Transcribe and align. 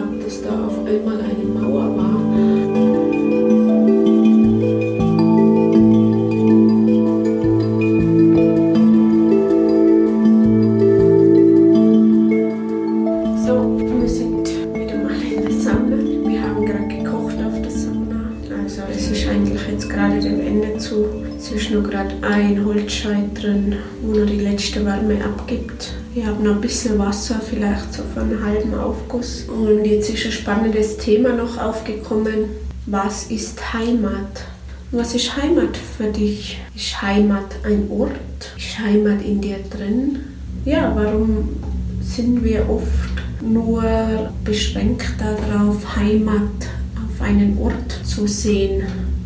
Gehabt, 0.00 0.24
dass 0.24 0.42
da 0.42 0.66
auf 0.66 0.78
einmal 0.86 1.18
eine 1.20 1.44
Mauer 1.44 1.94
war? 1.94 2.16
So, 13.44 13.78
wir 13.78 14.08
sind 14.08 14.48
wieder 14.74 14.96
mal 15.02 15.20
in 15.20 15.42
der 15.42 15.52
Sauna. 15.52 15.98
Wir 16.26 16.42
haben 16.42 16.64
gerade 16.64 16.88
gekocht 16.88 17.36
auf 17.44 17.60
der 17.60 17.70
Sauna. 17.70 18.32
Also 18.62 18.82
es 18.90 19.10
ist 19.10 19.28
eigentlich 19.28 19.60
jetzt 19.70 19.90
gerade 19.90 20.18
dem 20.18 20.40
Ende 20.40 20.78
zu. 20.78 21.04
Es 21.36 21.52
ist 21.52 21.70
nur 21.70 21.82
gerade 21.82 22.14
ein 22.22 22.64
Holzscheit 22.64 23.34
drin, 23.34 23.76
wo 24.00 24.12
noch 24.18 24.26
die 24.26 24.40
letzte 24.40 24.82
Wärme 24.86 25.22
abgibt. 25.22 25.99
Ich 26.12 26.26
habe 26.26 26.42
noch 26.42 26.56
ein 26.56 26.60
bisschen 26.60 26.98
Wasser, 26.98 27.40
vielleicht 27.40 27.92
so 27.94 28.02
für 28.12 28.22
einen 28.22 28.44
halben 28.44 28.74
Aufguss. 28.74 29.44
Und 29.44 29.84
jetzt 29.84 30.10
ist 30.10 30.26
ein 30.26 30.32
spannendes 30.32 30.96
Thema 30.96 31.34
noch 31.34 31.56
aufgekommen. 31.56 32.46
Was 32.86 33.30
ist 33.30 33.72
Heimat? 33.72 34.44
Was 34.90 35.14
ist 35.14 35.36
Heimat 35.36 35.76
für 35.76 36.10
dich? 36.10 36.58
Ist 36.74 37.00
Heimat 37.00 37.54
ein 37.62 37.88
Ort? 37.90 38.10
Ist 38.56 38.76
Heimat 38.80 39.22
in 39.24 39.40
dir 39.40 39.58
drin? 39.70 40.18
Ja, 40.64 40.92
warum 40.96 41.48
sind 42.02 42.42
wir 42.42 42.68
oft 42.68 42.90
nur 43.40 44.32
beschränkt 44.44 45.14
darauf, 45.20 45.94
Heimat 45.94 46.40
auf 46.96 47.22
einen 47.22 47.56
Ort 47.58 48.00
zu 48.02 48.26
sehen? 48.26 48.82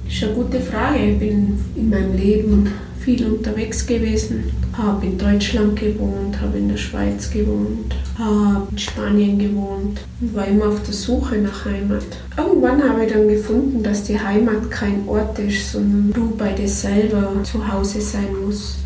Ist 0.06 0.22
eine 0.22 0.34
gute 0.34 0.60
Frage. 0.60 1.12
Ich 1.12 1.18
bin 1.18 1.58
in 1.77 1.88
meinem 1.88 2.14
Leben 2.14 2.68
viel 3.00 3.24
unterwegs 3.24 3.86
gewesen, 3.86 4.52
habe 4.77 5.06
in 5.06 5.19
Deutschland 5.19 5.78
gewohnt, 5.78 6.41
habe 6.41 6.58
in 6.58 6.69
der 6.69 6.77
Schweiz 6.77 7.30
gewohnt, 7.30 7.94
habe 8.19 8.67
in 8.70 8.78
Spanien 8.78 9.39
gewohnt 9.39 10.00
und 10.20 10.34
war 10.34 10.47
immer 10.47 10.69
auf 10.69 10.83
der 10.83 10.94
Suche 10.94 11.36
nach 11.36 11.64
Heimat. 11.64 12.05
Irgendwann 12.36 12.83
habe 12.83 13.05
ich 13.05 13.12
dann 13.12 13.28
gefunden, 13.28 13.83
dass 13.83 14.05
die 14.05 14.19
Heimat 14.19 14.70
kein 14.70 15.06
Ort 15.06 15.39
ist, 15.39 15.72
sondern 15.72 16.12
du 16.12 16.36
bei 16.36 16.52
dir 16.52 16.69
selber 16.69 17.33
zu 17.45 17.72
Hause 17.72 18.00
sein 18.00 18.28
musst 18.45 18.78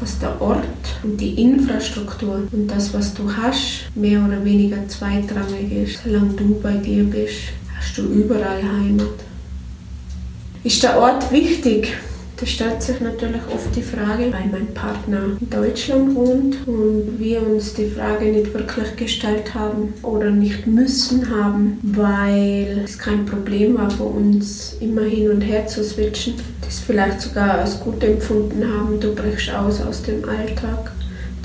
dass 0.00 0.18
der 0.18 0.40
Ort 0.40 0.64
und 1.02 1.20
die 1.20 1.40
Infrastruktur 1.40 2.42
und 2.52 2.68
das, 2.68 2.92
was 2.92 3.14
du 3.14 3.34
hast, 3.34 3.86
mehr 3.94 4.22
oder 4.24 4.44
weniger 4.44 4.86
zweitrangig 4.88 5.72
ist. 5.72 6.00
Solange 6.04 6.34
du 6.34 6.60
bei 6.60 6.72
dir 6.72 7.04
bist, 7.04 7.36
hast 7.78 7.96
du 7.98 8.02
überall 8.02 8.62
Heimat. 8.62 9.08
Ist 10.64 10.82
der 10.82 10.98
Ort 10.98 11.30
wichtig? 11.32 11.96
Da 12.38 12.44
stellt 12.44 12.82
sich 12.82 13.00
natürlich 13.00 13.40
oft 13.50 13.74
die 13.74 13.82
Frage, 13.82 14.24
weil 14.30 14.50
mein 14.52 14.74
Partner 14.74 15.20
in 15.40 15.48
Deutschland 15.48 16.14
wohnt 16.14 16.68
und 16.68 17.18
wir 17.18 17.40
uns 17.40 17.72
die 17.72 17.88
Frage 17.88 18.26
nicht 18.26 18.52
wirklich 18.52 18.94
gestellt 18.96 19.54
haben 19.54 19.94
oder 20.02 20.30
nicht 20.30 20.66
müssen 20.66 21.30
haben, 21.30 21.78
weil 21.82 22.82
es 22.84 22.98
kein 22.98 23.24
Problem 23.24 23.78
war 23.78 23.90
für 23.90 24.04
uns, 24.04 24.76
immer 24.80 25.04
hin 25.04 25.30
und 25.30 25.40
her 25.40 25.66
zu 25.66 25.82
switchen. 25.82 26.34
Das 26.60 26.78
vielleicht 26.78 27.22
sogar 27.22 27.58
als 27.58 27.80
gut 27.80 28.04
empfunden 28.04 28.62
haben, 28.70 29.00
du 29.00 29.14
brichst 29.14 29.54
aus 29.54 29.80
aus 29.80 30.02
dem 30.02 30.22
Alltag. 30.28 30.92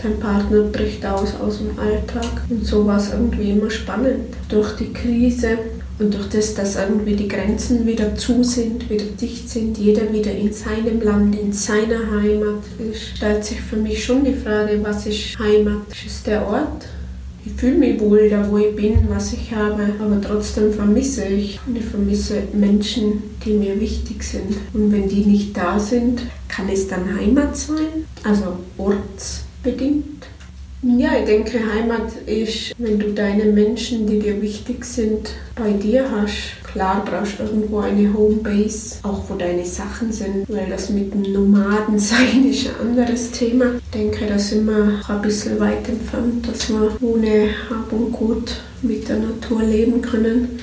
Dein 0.03 0.19
Partner 0.19 0.63
bricht 0.63 1.05
aus 1.05 1.35
aus 1.39 1.59
dem 1.59 1.79
Alltag. 1.79 2.41
Und 2.49 2.65
so 2.65 2.85
war 2.85 2.97
es 2.97 3.13
irgendwie 3.13 3.51
immer 3.51 3.69
spannend. 3.69 4.35
Durch 4.49 4.75
die 4.75 4.91
Krise 4.91 5.59
und 6.01 6.15
durch 6.15 6.29
das, 6.29 6.55
dass 6.55 6.75
irgendwie 6.77 7.15
die 7.15 7.27
Grenzen 7.27 7.85
wieder 7.85 8.15
zu 8.15 8.43
sind, 8.43 8.89
wieder 8.89 9.05
dicht 9.05 9.47
sind, 9.47 9.77
jeder 9.77 10.11
wieder 10.11 10.31
in 10.31 10.51
seinem 10.51 10.99
Land, 10.99 11.37
in 11.39 11.53
seiner 11.53 12.11
Heimat 12.11 12.63
stellt 13.15 13.45
sich 13.45 13.61
für 13.61 13.75
mich 13.75 14.03
schon 14.03 14.25
die 14.25 14.33
Frage, 14.33 14.79
was 14.81 15.05
ist 15.05 15.37
Heimat? 15.37 15.83
Ist 16.03 16.25
der 16.25 16.47
Ort? 16.47 16.87
Ich 17.45 17.53
fühle 17.53 17.77
mich 17.77 17.99
wohl 17.99 18.29
da, 18.29 18.49
wo 18.49 18.57
ich 18.57 18.75
bin, 18.75 18.97
was 19.09 19.33
ich 19.33 19.53
habe, 19.53 19.89
aber 19.99 20.19
trotzdem 20.21 20.73
vermisse 20.73 21.25
ich. 21.25 21.59
Und 21.67 21.77
ich 21.77 21.85
vermisse 21.85 22.43
Menschen, 22.53 23.23
die 23.45 23.53
mir 23.53 23.79
wichtig 23.79 24.23
sind. 24.23 24.57
Und 24.73 24.91
wenn 24.91 25.07
die 25.07 25.25
nicht 25.25 25.55
da 25.55 25.79
sind, 25.79 26.21
kann 26.47 26.69
es 26.69 26.87
dann 26.87 27.15
Heimat 27.15 27.55
sein? 27.55 28.05
Also 28.23 28.57
ortsbedingt? 28.77 30.20
Ja, 30.83 31.11
ich 31.19 31.25
denke, 31.25 31.59
Heimat 31.59 32.11
ist, 32.25 32.73
wenn 32.79 32.97
du 32.97 33.13
deine 33.13 33.45
Menschen, 33.45 34.07
die 34.07 34.17
dir 34.17 34.41
wichtig 34.41 34.83
sind, 34.83 35.29
bei 35.55 35.73
dir 35.73 36.09
hast. 36.09 36.63
Klar 36.63 37.05
brauchst 37.05 37.37
du 37.37 37.43
irgendwo 37.43 37.79
eine 37.79 38.11
Homebase, 38.11 38.95
auch 39.03 39.21
wo 39.29 39.35
deine 39.35 39.63
Sachen 39.63 40.11
sind, 40.11 40.49
weil 40.49 40.67
das 40.71 40.89
mit 40.89 41.13
dem 41.13 41.33
Nomadensein 41.33 42.45
ist 42.49 42.67
ein 42.67 42.87
anderes 42.87 43.29
Thema. 43.29 43.65
Ich 43.75 43.99
denke, 43.99 44.25
da 44.25 44.39
sind 44.39 44.65
wir 44.65 44.99
ein 45.07 45.21
bisschen 45.21 45.59
weit 45.59 45.87
entfernt, 45.87 46.47
dass 46.47 46.69
wir 46.69 46.97
ohne 47.01 47.49
Hab 47.69 47.93
und 47.93 48.11
Gut 48.11 48.55
mit 48.81 49.07
der 49.07 49.19
Natur 49.19 49.61
leben 49.61 50.01
können. 50.01 50.59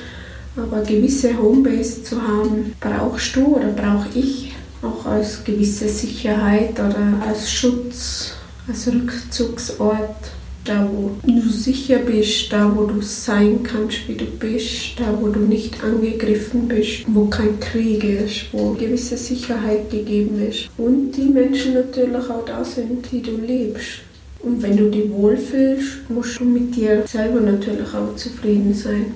Aber 0.57 0.83
gewisse 0.83 1.39
Homebase 1.41 2.03
zu 2.03 2.21
haben, 2.21 2.75
brauchst 2.81 3.37
du 3.37 3.55
oder 3.55 3.69
brauche 3.69 4.09
ich 4.19 4.53
auch 4.83 5.07
als 5.07 5.45
gewisse 5.45 5.89
Sicherheit 5.89 6.73
oder 6.73 7.23
als 7.25 7.53
Schutz 7.53 8.33
als 8.69 8.87
Rückzugsort, 8.87 10.31
da 10.65 10.87
wo 10.93 11.13
du 11.27 11.49
sicher 11.49 11.99
bist, 12.01 12.53
da 12.53 12.71
wo 12.77 12.85
du 12.85 13.01
sein 13.01 13.63
kannst, 13.63 14.07
wie 14.07 14.15
du 14.15 14.27
bist, 14.27 14.99
da 14.99 15.17
wo 15.19 15.29
du 15.29 15.41
nicht 15.41 15.83
angegriffen 15.83 16.69
bist, 16.69 17.05
wo 17.07 17.25
kein 17.27 17.59
Krieg 17.59 18.05
ist, 18.05 18.53
wo 18.53 18.73
gewisse 18.73 19.17
Sicherheit 19.17 19.91
gegeben 19.91 20.47
ist 20.47 20.69
und 20.77 21.13
die 21.13 21.31
Menschen 21.31 21.75
natürlich 21.75 22.29
auch 22.29 22.45
da 22.45 22.63
sind, 22.63 23.11
die 23.11 23.23
du 23.23 23.37
liebst. 23.37 24.01
Und 24.41 24.63
wenn 24.63 24.77
du 24.77 24.91
dich 24.91 25.11
wohlfühlst, 25.11 26.09
musst 26.11 26.39
du 26.39 26.45
mit 26.45 26.77
dir 26.77 27.05
selber 27.07 27.41
natürlich 27.41 27.93
auch 27.95 28.15
zufrieden 28.15 28.73
sein. 28.73 29.07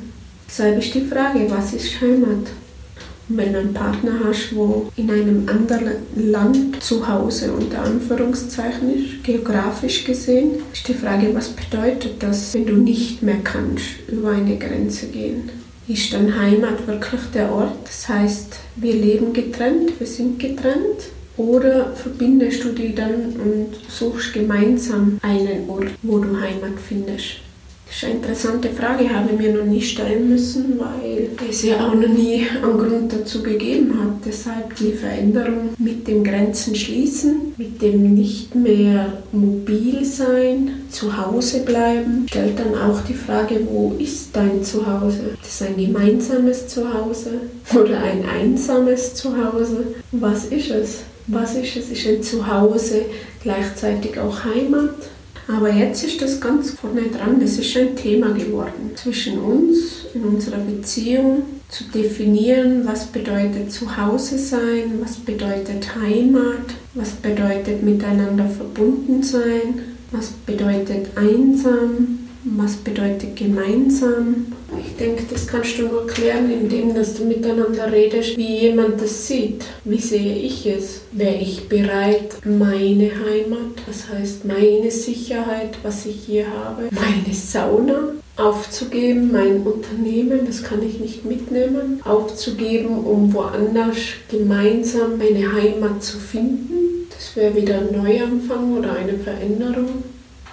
Deshalb 0.48 0.78
ist 0.78 0.94
die 0.94 1.02
Frage, 1.02 1.46
was 1.48 1.72
ist 1.74 2.00
Heimat? 2.00 2.48
Wenn 3.28 3.52
du 3.52 3.60
einen 3.60 3.74
Partner 3.74 4.12
hast, 4.24 4.54
wo 4.54 4.90
in 4.96 5.10
einem 5.10 5.48
anderen 5.48 5.92
Land 6.16 6.82
zu 6.82 7.06
Hause 7.06 7.52
unter 7.52 7.82
Anführungszeichen 7.82 8.94
ist, 8.94 9.24
geografisch 9.24 10.04
gesehen, 10.04 10.62
ist 10.72 10.88
die 10.88 10.94
Frage, 10.94 11.34
was 11.34 11.48
bedeutet 11.48 12.22
das, 12.22 12.54
wenn 12.54 12.66
du 12.66 12.74
nicht 12.74 13.22
mehr 13.22 13.40
kannst 13.42 13.86
über 14.08 14.30
eine 14.30 14.56
Grenze 14.56 15.06
gehen? 15.06 15.50
Ist 15.88 16.12
dann 16.12 16.38
Heimat 16.38 16.86
wirklich 16.86 17.20
der 17.34 17.50
Ort? 17.52 17.76
Das 17.84 18.08
heißt, 18.08 18.56
wir 18.76 18.94
leben 18.94 19.32
getrennt, 19.32 19.98
wir 19.98 20.06
sind 20.06 20.38
getrennt. 20.38 21.10
Oder 21.36 21.92
verbindest 21.94 22.62
du 22.62 22.68
die 22.70 22.94
dann 22.94 23.32
und 23.32 23.68
suchst 23.88 24.34
gemeinsam 24.34 25.18
einen 25.22 25.68
Ort, 25.68 25.90
wo 26.02 26.18
du 26.18 26.38
Heimat 26.38 26.78
findest? 26.86 27.40
Das 27.92 27.98
ist 27.98 28.04
eine 28.04 28.14
interessante 28.14 28.70
Frage, 28.70 29.14
habe 29.14 29.28
ich 29.34 29.38
mir 29.38 29.52
noch 29.52 29.66
nie 29.66 29.82
stellen 29.82 30.30
müssen, 30.30 30.80
weil 30.80 31.28
es 31.50 31.62
ja 31.62 31.76
auch 31.76 31.94
noch 31.94 32.08
nie 32.08 32.46
einen 32.62 32.78
Grund 32.78 33.12
dazu 33.12 33.42
gegeben 33.42 33.92
hat. 34.00 34.24
Deshalb 34.24 34.74
die 34.76 34.92
Veränderung 34.92 35.74
mit 35.76 36.08
dem 36.08 36.24
Grenzen 36.24 36.74
schließen, 36.74 37.52
mit 37.58 37.82
dem 37.82 38.14
nicht 38.14 38.54
mehr 38.54 39.12
mobil 39.32 40.06
sein, 40.06 40.84
zu 40.88 41.14
Hause 41.14 41.64
bleiben, 41.64 42.24
stellt 42.30 42.58
dann 42.58 42.74
auch 42.74 43.02
die 43.02 43.12
Frage, 43.12 43.60
wo 43.68 43.94
ist 43.98 44.34
dein 44.34 44.64
Zuhause? 44.64 45.36
Ist 45.42 45.60
das 45.60 45.68
ein 45.68 45.76
gemeinsames 45.76 46.68
Zuhause 46.68 47.42
oder 47.74 48.00
ein 48.00 48.24
einsames 48.26 49.16
Zuhause? 49.16 49.96
Was 50.12 50.46
ist 50.46 50.70
es? 50.70 51.00
Was 51.26 51.56
ist 51.56 51.76
es? 51.76 51.90
Ist 51.90 52.06
ein 52.06 52.22
Zuhause 52.22 53.02
gleichzeitig 53.42 54.18
auch 54.18 54.44
Heimat? 54.44 54.94
Aber 55.48 55.72
jetzt 55.72 56.04
ist 56.04 56.22
das 56.22 56.40
ganz 56.40 56.70
vorne 56.70 57.02
dran, 57.02 57.40
das 57.40 57.58
ist 57.58 57.76
ein 57.76 57.96
Thema 57.96 58.32
geworden 58.32 58.92
zwischen 58.94 59.38
uns 59.38 60.06
in 60.14 60.22
unserer 60.22 60.58
Beziehung 60.58 61.42
zu 61.68 61.84
definieren, 61.84 62.82
was 62.84 63.06
bedeutet 63.06 63.72
Zuhause 63.72 64.38
sein, 64.38 65.00
was 65.00 65.16
bedeutet 65.16 65.96
Heimat, 65.96 66.74
was 66.94 67.10
bedeutet 67.10 67.82
miteinander 67.82 68.46
verbunden 68.46 69.22
sein, 69.22 69.80
was 70.12 70.28
bedeutet 70.46 71.08
einsam, 71.16 72.21
was 72.56 72.76
bedeutet 72.76 73.36
gemeinsam? 73.36 74.52
Ich 74.78 74.96
denke, 74.96 75.24
das 75.30 75.46
kannst 75.46 75.78
du 75.78 75.82
nur 75.82 76.06
klären, 76.06 76.50
indem 76.50 76.94
dass 76.94 77.14
du 77.14 77.24
miteinander 77.24 77.92
redest, 77.92 78.36
wie 78.36 78.60
jemand 78.60 79.00
das 79.00 79.26
sieht. 79.26 79.64
Wie 79.84 79.98
sehe 80.00 80.36
ich 80.36 80.66
es? 80.66 81.02
Wäre 81.12 81.36
ich 81.36 81.68
bereit, 81.68 82.36
meine 82.44 83.10
Heimat, 83.10 83.82
das 83.86 84.08
heißt 84.08 84.44
meine 84.44 84.90
Sicherheit, 84.90 85.76
was 85.82 86.06
ich 86.06 86.24
hier 86.26 86.46
habe, 86.46 86.88
meine 86.90 87.34
Sauna 87.34 88.12
aufzugeben, 88.36 89.30
mein 89.30 89.62
Unternehmen, 89.62 90.40
das 90.46 90.62
kann 90.62 90.82
ich 90.82 90.98
nicht 91.00 91.24
mitnehmen, 91.24 92.00
aufzugeben, 92.04 93.04
um 93.04 93.32
woanders 93.34 93.96
gemeinsam 94.30 95.20
eine 95.20 95.52
Heimat 95.52 96.02
zu 96.02 96.18
finden? 96.18 97.08
Das 97.10 97.36
wäre 97.36 97.54
wieder 97.54 97.78
ein 97.78 97.92
Neuanfang 97.92 98.78
oder 98.78 98.94
eine 98.94 99.18
Veränderung. 99.18 100.02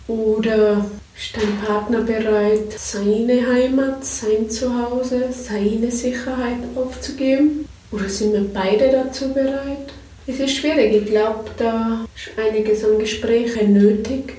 Oder 0.08 0.86
ist 1.20 1.36
dein 1.36 1.58
Partner 1.66 2.02
bereit, 2.02 2.72
seine 2.78 3.46
Heimat, 3.46 4.06
sein 4.06 4.50
Zuhause, 4.50 5.30
seine 5.32 5.92
Sicherheit 5.92 6.60
aufzugeben? 6.76 7.68
Oder 7.92 8.08
sind 8.08 8.34
wir 8.34 8.46
beide 8.54 8.90
dazu 8.90 9.34
bereit? 9.34 9.92
Es 10.26 10.40
ist 10.40 10.56
schwierig. 10.56 10.94
Ich 10.96 11.06
glaube, 11.08 11.50
da 11.58 12.06
ist 12.16 12.40
einiges 12.40 12.86
an 12.86 13.00
Gesprächen 13.00 13.74
nötig. 13.74 14.36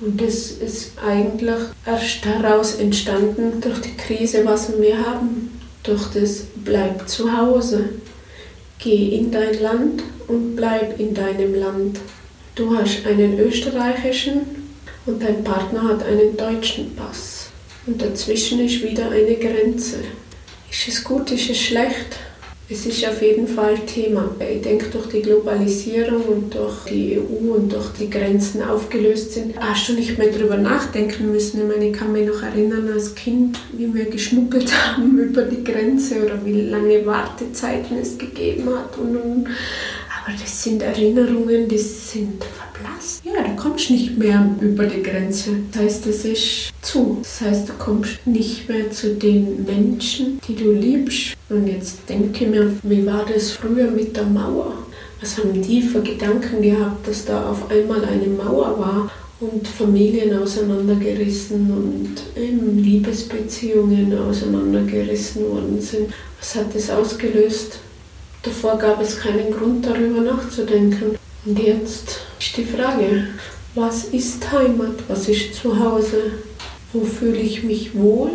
Und 0.00 0.20
das 0.20 0.52
ist 0.52 0.92
eigentlich 1.04 1.60
erst 1.86 2.24
daraus 2.24 2.76
entstanden 2.76 3.60
durch 3.60 3.80
die 3.80 3.96
Krise, 3.96 4.44
was 4.44 4.80
wir 4.80 5.04
haben. 5.04 5.58
Durch 5.82 6.06
das 6.12 6.44
Bleib 6.64 7.08
zu 7.08 7.36
Hause. 7.36 7.88
Geh 8.78 9.16
in 9.16 9.32
dein 9.32 9.60
Land 9.60 10.02
und 10.28 10.54
bleib 10.54 11.00
in 11.00 11.14
deinem 11.14 11.54
Land. 11.54 11.98
Du 12.54 12.76
hast 12.76 13.06
einen 13.06 13.40
österreichischen 13.40 14.61
und 15.06 15.22
dein 15.22 15.42
Partner 15.42 15.88
hat 15.88 16.04
einen 16.04 16.36
deutschen 16.36 16.94
Pass. 16.94 17.48
Und 17.86 18.00
dazwischen 18.00 18.64
ist 18.64 18.82
wieder 18.82 19.10
eine 19.10 19.34
Grenze. 19.34 19.96
Ist 20.70 20.88
es 20.88 21.04
gut, 21.04 21.30
ist 21.32 21.50
es 21.50 21.58
schlecht? 21.58 22.16
Es 22.70 22.86
ist 22.86 23.06
auf 23.06 23.20
jeden 23.20 23.46
Fall 23.46 23.76
Thema. 23.80 24.34
Ich 24.38 24.62
denke, 24.62 24.86
durch 24.86 25.08
die 25.08 25.20
Globalisierung 25.20 26.22
und 26.22 26.54
durch 26.54 26.84
die 26.88 27.18
EU 27.18 27.54
und 27.54 27.70
durch 27.70 27.90
die 28.00 28.08
Grenzen 28.08 28.62
aufgelöst 28.62 29.32
sind, 29.32 29.58
hast 29.60 29.88
du 29.88 29.92
nicht 29.92 30.16
mehr 30.16 30.28
darüber 30.28 30.56
nachdenken 30.56 31.32
müssen. 31.32 31.60
Ich 31.60 31.66
meine, 31.68 31.90
ich 31.90 31.92
kann 31.92 32.12
mich 32.12 32.26
noch 32.26 32.42
erinnern 32.42 32.88
als 32.90 33.14
Kind, 33.14 33.58
wie 33.76 33.92
wir 33.92 34.06
geschmuggelt 34.06 34.72
haben 34.86 35.18
über 35.18 35.42
die 35.42 35.62
Grenze 35.62 36.24
oder 36.24 36.42
wie 36.46 36.62
lange 36.62 37.04
Wartezeiten 37.04 37.98
es 37.98 38.16
gegeben 38.16 38.68
hat. 38.70 38.96
Und, 38.96 39.16
und 39.16 39.48
aber 40.24 40.36
das 40.40 40.62
sind 40.62 40.82
Erinnerungen, 40.82 41.68
die 41.68 41.78
sind 41.78 42.44
verblasst. 42.44 43.24
Ja, 43.24 43.42
du 43.42 43.56
kommst 43.56 43.90
nicht 43.90 44.16
mehr 44.16 44.54
über 44.60 44.86
die 44.86 45.02
Grenze. 45.02 45.50
Das 45.72 45.82
heißt, 45.82 46.06
es 46.06 46.24
ist 46.24 46.72
zu. 46.80 47.18
Das 47.22 47.40
heißt, 47.40 47.68
du 47.68 47.72
kommst 47.74 48.24
nicht 48.24 48.68
mehr 48.68 48.90
zu 48.90 49.14
den 49.14 49.64
Menschen, 49.64 50.40
die 50.46 50.54
du 50.54 50.72
liebst. 50.72 51.36
Und 51.48 51.66
jetzt 51.66 52.08
denke 52.08 52.46
mir, 52.46 52.72
wie 52.82 53.04
war 53.04 53.26
das 53.26 53.52
früher 53.52 53.90
mit 53.90 54.16
der 54.16 54.24
Mauer? 54.24 54.74
Was 55.20 55.38
haben 55.38 55.60
die 55.60 55.82
für 55.82 56.02
Gedanken 56.02 56.62
gehabt, 56.62 57.06
dass 57.06 57.24
da 57.24 57.50
auf 57.50 57.70
einmal 57.70 58.04
eine 58.04 58.26
Mauer 58.26 58.78
war 58.78 59.10
und 59.40 59.66
Familien 59.66 60.36
auseinandergerissen 60.36 61.70
und 61.70 62.40
eben 62.40 62.78
Liebesbeziehungen 62.78 64.16
auseinandergerissen 64.18 65.48
worden 65.48 65.80
sind? 65.80 66.12
Was 66.38 66.54
hat 66.56 66.74
das 66.74 66.90
ausgelöst? 66.90 67.78
Davor 68.42 68.76
gab 68.76 69.00
es 69.00 69.20
keinen 69.20 69.52
Grund 69.52 69.86
darüber 69.86 70.20
nachzudenken. 70.20 71.16
Und 71.44 71.58
jetzt 71.58 72.18
ist 72.40 72.56
die 72.56 72.64
Frage, 72.64 73.28
was 73.76 74.06
ist 74.06 74.50
Heimat? 74.50 74.96
Was 75.06 75.28
ist 75.28 75.54
Zuhause? 75.54 76.32
Wo 76.92 77.04
fühle 77.04 77.38
ich 77.38 77.62
mich 77.62 77.94
wohl? 77.94 78.32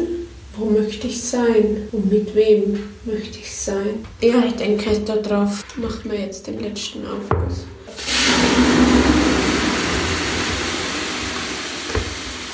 Wo 0.56 0.66
möchte 0.66 1.08
ich 1.08 1.22
sein? 1.22 1.90
Und 1.92 2.10
mit 2.10 2.34
wem 2.34 2.90
möchte 3.04 3.40
ich 3.40 3.54
sein? 3.54 4.06
Ja, 4.22 4.44
ich 4.46 4.54
denke, 4.54 4.98
darauf 5.06 5.66
machen 5.76 6.10
wir 6.10 6.20
jetzt 6.20 6.48
den 6.48 6.62
letzten 6.62 7.02
Aufguss. 7.06 7.66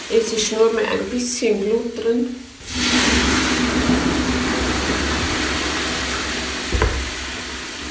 Es 0.09 0.33
ist 0.33 0.51
nur 0.53 0.73
mehr 0.73 0.91
ein 0.91 1.09
bisschen 1.11 1.61
Glut 1.61 2.03
drin. 2.03 2.35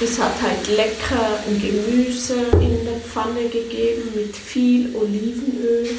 Es 0.03 0.19
hat 0.19 0.43
halt 0.43 0.67
lecker 0.67 1.39
Gemüse 1.61 2.35
in 2.55 2.85
der 2.85 2.99
Pfanne 3.07 3.49
gegeben 3.49 4.03
mit 4.17 4.35
viel 4.35 4.93
Olivenöl. 4.97 5.91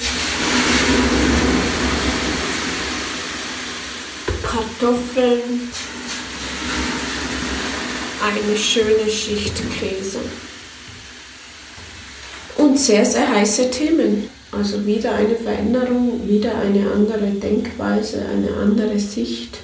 Kartoffeln, 4.43 5.69
eine 8.21 8.57
schöne 8.57 9.09
Schicht 9.09 9.55
Käse. 9.79 10.19
Und 12.57 12.77
sehr, 12.77 13.05
sehr 13.05 13.29
heiße 13.29 13.71
Themen. 13.71 14.29
Also 14.51 14.85
wieder 14.85 15.15
eine 15.15 15.35
Veränderung, 15.35 16.27
wieder 16.27 16.57
eine 16.57 16.91
andere 16.91 17.31
Denkweise, 17.39 18.25
eine 18.29 18.53
andere 18.53 18.99
Sicht 18.99 19.62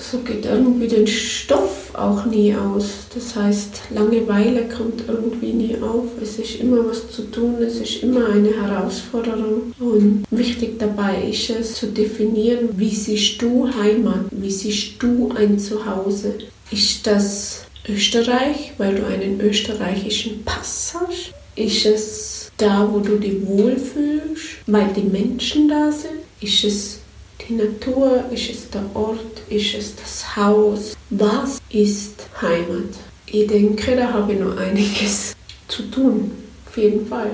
so 0.00 0.18
geht 0.18 0.46
irgendwie 0.46 0.88
den 0.88 1.06
Stoff 1.06 1.94
auch 1.94 2.24
nie 2.24 2.54
aus. 2.54 2.84
Das 3.14 3.36
heißt, 3.36 3.82
Langeweile 3.90 4.68
kommt 4.68 5.04
irgendwie 5.06 5.52
nie 5.52 5.76
auf. 5.82 6.06
Es 6.22 6.38
ist 6.38 6.60
immer 6.60 6.88
was 6.88 7.10
zu 7.10 7.22
tun, 7.30 7.56
es 7.60 7.80
ist 7.80 8.02
immer 8.02 8.28
eine 8.28 8.50
Herausforderung. 8.50 9.74
Und 9.78 10.24
wichtig 10.30 10.78
dabei 10.78 11.28
ist 11.30 11.50
es 11.50 11.74
zu 11.74 11.86
definieren, 11.88 12.70
wie 12.76 12.94
siehst 12.94 13.40
du 13.42 13.68
Heimat, 13.68 14.26
wie 14.30 14.50
siehst 14.50 15.02
du 15.02 15.30
ein 15.36 15.58
Zuhause. 15.58 16.34
Ist 16.70 17.06
das 17.06 17.64
Österreich, 17.88 18.72
weil 18.78 18.94
du 18.94 19.06
einen 19.06 19.40
österreichischen 19.40 20.44
Pass 20.44 20.94
hast? 20.94 21.34
Ist 21.56 21.84
es 21.84 22.52
da, 22.56 22.88
wo 22.90 23.00
du 23.00 23.16
dich 23.16 23.46
wohlfühlst, 23.46 24.46
weil 24.66 24.88
die 24.94 25.02
Menschen 25.02 25.68
da 25.68 25.90
sind? 25.90 26.20
Ist 26.40 26.64
es 26.64 26.99
die 27.48 27.54
Natur? 27.54 28.24
Ist 28.30 28.50
es 28.50 28.70
der 28.70 28.84
Ort? 28.94 29.42
Ist 29.48 29.74
es 29.74 29.96
das 29.96 30.36
Haus? 30.36 30.96
Was 31.10 31.60
ist 31.70 32.26
Heimat? 32.40 32.94
Ich 33.26 33.46
denke, 33.46 33.96
da 33.96 34.12
habe 34.12 34.32
ich 34.32 34.40
noch 34.40 34.56
einiges 34.56 35.34
zu 35.68 35.82
tun. 35.90 36.32
Auf 36.66 36.76
jeden 36.76 37.06
Fall. 37.06 37.30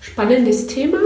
Spannendes 0.00 0.66
Thema. 0.66 0.98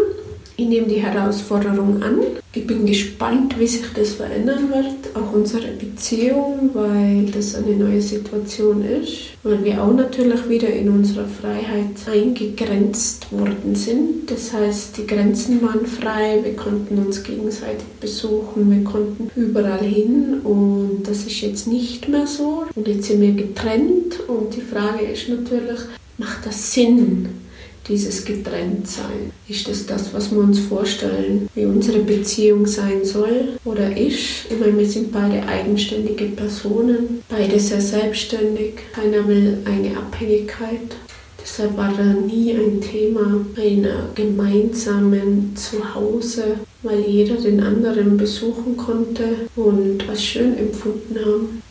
Ich 0.56 0.68
nehme 0.68 0.86
die 0.86 1.00
Herausforderung 1.00 2.02
an. 2.02 2.20
Ich 2.54 2.66
bin 2.66 2.84
gespannt, 2.84 3.58
wie 3.58 3.66
sich 3.66 3.86
das 3.94 4.10
verändern 4.12 4.68
wird, 4.68 5.16
auch 5.16 5.32
unsere 5.32 5.68
Beziehung, 5.68 6.70
weil 6.74 7.24
das 7.32 7.54
eine 7.54 7.74
neue 7.74 8.02
Situation 8.02 8.84
ist, 8.84 9.30
weil 9.42 9.64
wir 9.64 9.82
auch 9.82 9.94
natürlich 9.94 10.46
wieder 10.50 10.68
in 10.68 10.90
unserer 10.90 11.24
Freiheit 11.24 11.96
eingegrenzt 12.06 13.32
worden 13.32 13.74
sind. 13.74 14.30
Das 14.30 14.52
heißt, 14.52 14.98
die 14.98 15.06
Grenzen 15.06 15.62
waren 15.62 15.86
frei, 15.86 16.40
wir 16.42 16.54
konnten 16.54 16.98
uns 16.98 17.22
gegenseitig 17.22 17.86
besuchen, 17.98 18.70
wir 18.70 18.84
konnten 18.84 19.30
überall 19.34 19.82
hin 19.82 20.40
und 20.44 21.04
das 21.04 21.24
ist 21.24 21.40
jetzt 21.40 21.66
nicht 21.66 22.10
mehr 22.10 22.26
so. 22.26 22.64
Und 22.74 22.86
jetzt 22.86 23.06
sind 23.06 23.22
wir 23.22 23.32
getrennt 23.32 24.20
und 24.28 24.54
die 24.54 24.60
Frage 24.60 25.06
ist 25.06 25.26
natürlich, 25.30 25.80
macht 26.18 26.44
das 26.44 26.74
Sinn? 26.74 27.41
Dieses 27.88 28.24
Getrenntsein. 28.24 29.32
Ist 29.48 29.68
das 29.68 29.86
das, 29.86 30.14
was 30.14 30.30
wir 30.30 30.38
uns 30.38 30.60
vorstellen, 30.60 31.48
wie 31.54 31.64
unsere 31.64 32.00
Beziehung 32.00 32.66
sein 32.66 33.04
soll 33.04 33.58
oder 33.64 33.96
ist? 33.96 34.46
Ich 34.50 34.58
meine, 34.58 34.78
wir 34.78 34.86
sind 34.86 35.12
beide 35.12 35.46
eigenständige 35.46 36.26
Personen, 36.26 37.22
beide 37.28 37.58
sehr 37.58 37.80
selbstständig. 37.80 38.74
Keiner 38.92 39.26
will 39.26 39.58
eine 39.64 39.96
Abhängigkeit. 39.96 40.96
Deshalb 41.42 41.76
war 41.76 41.92
da 41.96 42.04
nie 42.04 42.52
ein 42.52 42.80
Thema 42.80 43.44
einer 43.56 44.10
gemeinsamen 44.14 45.56
Zuhause, 45.56 46.58
weil 46.82 47.00
jeder 47.00 47.34
den 47.34 47.60
anderen 47.60 48.16
besuchen 48.16 48.76
konnte 48.76 49.24
und 49.56 50.08
als 50.08 50.24
schön 50.24 50.56
empfunden 50.56 51.16
haben. 51.24 51.62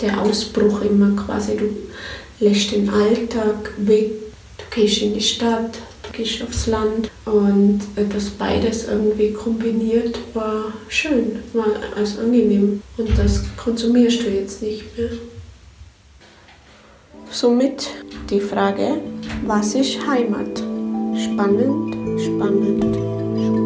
Der 0.00 0.20
Ausbruch 0.20 0.82
immer 0.82 1.14
quasi, 1.14 1.56
du 1.56 1.66
lässt 2.40 2.72
den 2.72 2.90
Alltag 2.90 3.72
weg 3.78 4.10
Du 4.70 4.80
gehst 4.80 5.02
in 5.02 5.14
die 5.14 5.20
Stadt, 5.20 5.78
du 6.02 6.12
gehst 6.12 6.42
aufs 6.42 6.66
Land 6.66 7.10
und 7.24 7.80
das 7.96 8.30
beides 8.30 8.88
irgendwie 8.88 9.32
kombiniert 9.32 10.18
war 10.34 10.72
schön, 10.88 11.40
war 11.52 11.66
als 11.96 12.18
angenehm 12.18 12.82
und 12.96 13.18
das 13.18 13.42
konsumierst 13.56 14.22
du 14.22 14.30
jetzt 14.30 14.62
nicht 14.62 14.96
mehr. 14.98 15.10
Somit 17.30 17.88
die 18.30 18.40
Frage, 18.40 19.00
was 19.46 19.74
ist 19.74 20.06
Heimat? 20.06 20.58
Spannend, 21.16 22.20
spannend, 22.20 22.96
spannend. 22.96 23.63